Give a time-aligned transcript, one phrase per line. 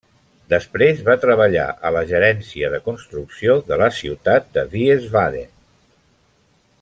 [0.51, 5.57] Després va treballar a la gerència de construcció de la ciutat de Wiesbaden.